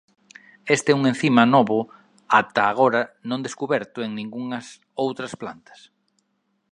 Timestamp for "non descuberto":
3.29-3.97